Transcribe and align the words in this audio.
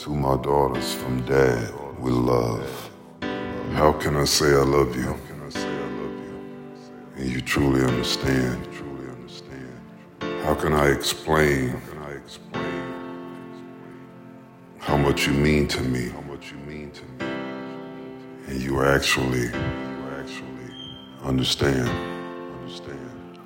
To 0.00 0.10
my 0.10 0.36
daughters 0.42 0.92
from 0.92 1.24
dad 1.24 1.72
with 1.98 2.12
love. 2.12 2.90
How 3.72 3.92
can 3.92 4.14
I 4.14 4.24
say 4.24 4.52
I 4.52 4.62
love 4.62 4.94
you? 4.94 5.16
And 7.16 7.30
you 7.30 7.40
truly 7.40 7.82
understand. 7.82 8.68
How 10.42 10.54
can 10.54 10.74
I 10.74 10.88
explain 10.88 11.80
how 14.78 14.96
much 14.98 15.26
you 15.26 15.32
mean 15.32 15.66
to 15.68 15.82
me? 15.82 16.12
And 18.48 18.62
you 18.62 18.82
actually 18.82 19.50
understand. 21.24 21.88
Understand. 22.60 23.38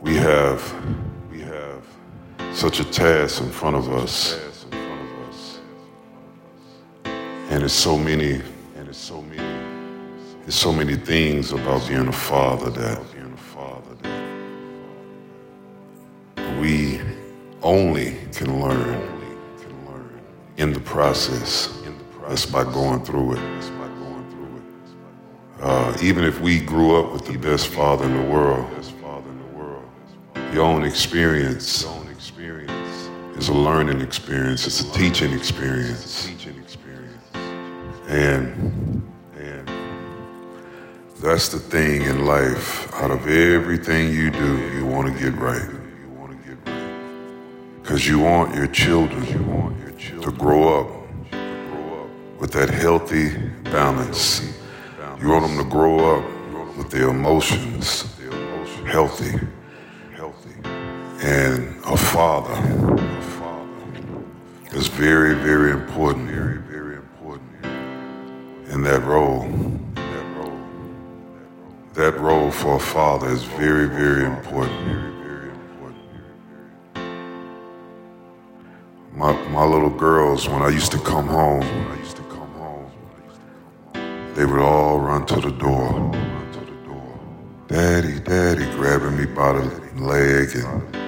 We 0.00 0.14
have 0.14 0.62
such 2.60 2.78
a 2.78 2.84
task 2.84 3.40
in 3.40 3.48
front 3.48 3.74
of 3.74 3.90
us. 3.90 4.38
And 7.48 7.62
it's 7.62 7.72
so 7.72 7.96
many 7.96 8.34
and 8.76 8.86
it's 8.86 8.98
so 8.98 9.22
many 9.22 9.38
there's 10.42 10.56
so 10.56 10.70
many 10.70 10.94
things 10.96 11.52
about 11.52 11.88
being 11.88 12.06
a 12.06 12.12
father 12.12 12.68
that 12.68 13.00
we 16.60 17.00
only 17.62 18.18
can 18.34 18.60
learn 18.60 19.10
in 20.58 20.74
the 20.74 20.80
process. 20.80 21.74
That's 22.28 22.44
by 22.44 22.64
going 22.64 23.02
through 23.06 23.36
it. 23.36 23.72
Uh, 25.62 25.96
even 26.02 26.24
if 26.24 26.38
we 26.42 26.60
grew 26.60 27.00
up 27.00 27.10
with 27.10 27.24
the 27.24 27.38
best 27.38 27.68
father 27.68 28.04
in 28.04 28.14
the 28.14 28.34
world, 28.34 28.66
your 30.52 30.64
own 30.64 30.84
experience 30.84 31.86
is 33.36 33.48
a 33.48 33.52
learning 33.52 34.00
experience. 34.00 34.66
It's 34.66 34.80
a 34.80 34.92
teaching 34.92 35.32
experience. 35.32 36.28
And 38.08 39.02
and 39.36 39.68
that's 41.22 41.48
the 41.48 41.58
thing 41.58 42.02
in 42.02 42.24
life. 42.24 42.92
Out 42.94 43.10
of 43.10 43.26
everything 43.28 44.12
you 44.12 44.30
do, 44.30 44.58
you 44.74 44.86
want 44.86 45.12
to 45.12 45.18
get 45.18 45.34
right. 45.38 45.68
Because 47.82 48.06
you 48.06 48.18
want 48.20 48.54
your 48.54 48.68
children 48.68 49.24
to 50.22 50.30
grow 50.32 50.80
up 50.80 50.88
with 52.38 52.52
that 52.52 52.70
healthy 52.70 53.36
balance. 53.64 54.42
You 55.20 55.28
want 55.28 55.46
them 55.46 55.58
to 55.58 55.70
grow 55.70 56.16
up 56.16 56.76
with 56.76 56.90
their 56.90 57.08
emotions 57.08 58.04
healthy. 58.86 59.38
healthy. 60.16 60.79
And 61.22 61.76
a 61.84 61.98
father 61.98 62.54
A 62.54 63.22
father 63.22 64.24
is 64.72 64.88
very, 64.88 65.34
very 65.34 65.70
important 65.70 66.30
Very, 66.30 66.58
very 66.58 66.96
important 66.96 67.66
in 68.70 68.82
that 68.84 69.04
role. 69.04 69.46
That 71.92 72.18
role 72.18 72.50
for 72.50 72.76
a 72.76 72.80
father 72.80 73.28
is 73.28 73.42
very, 73.42 73.86
very 73.86 74.24
important. 74.24 75.10
My, 79.12 79.32
my 79.48 79.64
little 79.64 79.90
girls, 79.90 80.48
when 80.48 80.62
I 80.62 80.68
used 80.68 80.92
to 80.92 80.98
come 81.00 81.26
home, 81.26 81.66
they 84.34 84.46
would 84.46 84.60
all 84.60 84.98
run 85.00 85.26
to 85.26 85.40
the 85.40 85.50
door. 85.50 86.12
Daddy, 87.68 88.18
daddy, 88.20 88.64
grabbing 88.76 89.18
me 89.18 89.26
by 89.26 89.52
the 89.52 89.64
leg 89.96 90.48
and 90.54 90.99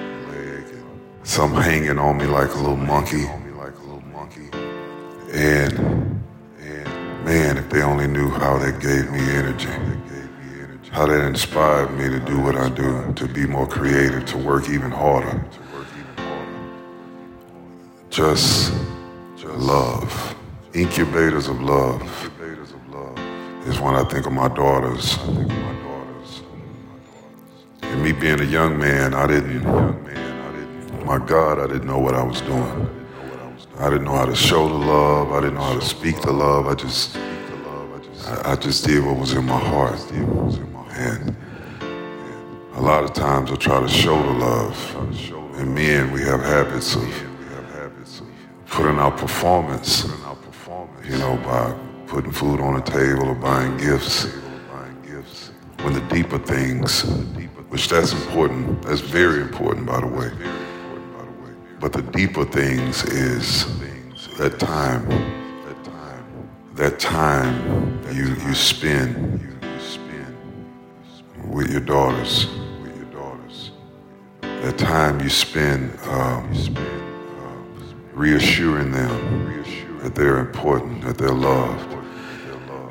some 1.33 1.55
hanging 1.55 1.97
on 1.97 2.15
me 2.15 2.25
like 2.25 2.53
a 2.53 2.57
little 2.57 2.77
monkey. 2.77 3.25
And, 5.31 6.21
and 6.59 7.25
man, 7.25 7.57
if 7.57 7.71
they 7.71 7.81
only 7.81 8.05
knew 8.05 8.29
how 8.29 8.59
that 8.59 8.79
gave 8.79 9.09
me 9.09 9.19
energy, 9.31 9.67
how 10.91 11.07
that 11.07 11.25
inspired 11.25 11.89
me 11.97 12.07
to 12.07 12.19
do 12.19 12.39
what 12.39 12.55
I 12.55 12.69
do, 12.69 13.11
to 13.15 13.27
be 13.27 13.47
more 13.47 13.65
creative, 13.65 14.27
to 14.27 14.37
work 14.37 14.69
even 14.69 14.91
harder. 14.91 15.43
Just 18.11 18.71
love, 19.43 20.35
incubators 20.75 21.47
of 21.47 21.59
love 21.63 22.03
is 23.65 23.79
when 23.79 23.95
I 23.95 24.03
think 24.03 24.27
of 24.27 24.33
my 24.33 24.49
daughters. 24.49 25.17
And 27.81 28.03
me 28.03 28.11
being 28.11 28.39
a 28.39 28.45
young 28.45 28.77
man, 28.77 29.15
I 29.15 29.25
didn't, 29.25 29.63
my 31.05 31.17
God, 31.17 31.59
I 31.59 31.67
didn't 31.67 31.87
know 31.87 31.99
what 31.99 32.15
I 32.15 32.23
was 32.23 32.41
doing. 32.41 32.89
I 33.79 33.89
didn't 33.89 34.05
know 34.05 34.15
how 34.15 34.25
to 34.25 34.35
show 34.35 34.67
the 34.67 34.75
love. 34.75 35.31
I 35.31 35.41
didn't 35.41 35.55
know 35.55 35.63
how 35.63 35.79
to 35.79 35.85
speak 35.85 36.21
the 36.21 36.31
love. 36.31 36.67
I 36.67 36.75
just, 36.75 37.17
I, 38.27 38.51
I 38.51 38.55
just 38.55 38.85
did 38.85 39.03
what 39.03 39.17
was 39.17 39.33
in 39.33 39.45
my 39.45 39.57
heart. 39.57 39.99
And 40.11 41.35
a 42.75 42.81
lot 42.81 43.03
of 43.03 43.13
times 43.13 43.51
I 43.51 43.55
try 43.55 43.81
to 43.81 43.87
show 43.87 44.21
the 44.21 44.33
love. 44.33 44.95
And 45.57 45.73
men, 45.75 46.11
we 46.11 46.21
have 46.21 46.41
habits 46.41 46.95
of 46.95 47.03
putting 48.67 48.97
out 48.97 49.17
performance, 49.17 50.05
you 51.03 51.17
know, 51.17 51.37
by 51.37 51.75
putting 52.07 52.31
food 52.31 52.59
on 52.59 52.75
the 52.75 52.81
table 52.81 53.27
or 53.27 53.35
buying 53.35 53.77
gifts. 53.77 54.27
When 55.81 55.93
the 55.93 56.01
deeper 56.01 56.37
things, 56.37 57.01
which 57.69 57.89
that's 57.89 58.13
important, 58.13 58.83
that's 58.83 59.01
very 59.01 59.41
important, 59.41 59.85
by 59.85 59.99
the 59.99 60.07
way. 60.07 60.31
But 61.83 61.91
the 61.91 62.01
deeper 62.01 62.45
things 62.45 63.03
is 63.03 63.65
that 64.37 64.57
time, 64.57 65.05
that 65.65 65.83
time 65.83 66.25
That 66.75 66.97
time 66.97 68.01
that 68.03 68.15
you 68.15 68.27
you 68.47 68.53
spend 68.53 69.41
with 71.51 71.69
your 71.69 71.81
daughters, 71.81 72.47
that 74.41 74.77
time 74.77 75.19
you 75.19 75.29
spend 75.29 75.99
um, 76.07 76.49
reassuring 78.13 78.91
them 78.91 79.99
that 80.03 80.15
they're 80.15 80.37
important, 80.37 81.01
that 81.01 81.17
they're 81.17 81.33
loved, 81.33 81.97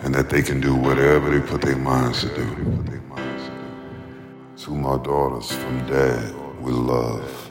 and 0.02 0.14
that 0.14 0.28
they 0.28 0.42
can 0.42 0.60
do 0.60 0.75
whatever 0.75 1.31
they 1.31 1.41
put 1.41 1.62
their 1.62 1.76
minds 1.76 2.20
to 2.20 2.28
do. 2.34 2.47
To 4.64 4.70
my 4.70 5.02
daughters 5.02 5.50
from 5.50 5.86
dad 5.86 6.34
with 6.60 6.75
love. 6.75 7.41